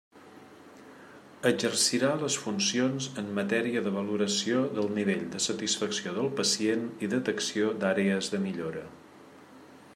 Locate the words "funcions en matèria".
2.45-3.83